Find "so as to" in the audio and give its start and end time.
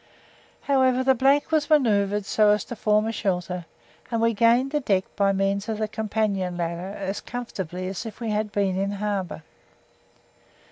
2.25-2.75